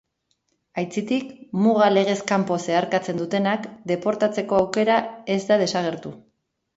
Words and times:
Aitzitik, 0.83 1.25
muga 1.65 1.89
legez 1.91 2.15
kanpo 2.31 2.57
zeharkatzen 2.63 3.19
dutenak 3.21 3.67
deportatzeko 3.91 4.57
aukera 4.61 4.97
ez 5.35 5.37
da 5.53 5.59
desagertu. 5.65 6.15